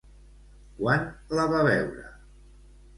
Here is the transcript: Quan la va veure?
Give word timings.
Quan 0.79 1.05
la 1.41 1.47
va 1.55 1.63
veure? 1.71 2.11